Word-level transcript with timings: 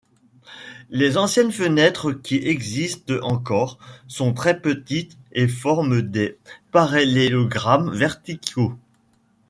Les 0.89 1.15
anciennes 1.19 1.51
fenêtres, 1.51 2.11
qui 2.11 2.37
existent 2.37 3.13
encore, 3.21 3.77
sont 4.07 4.33
très-petites 4.33 5.15
et 5.31 5.47
forment 5.47 6.01
des 6.01 6.39
parallélogrammes 6.71 7.91
verticaux. 7.93 8.73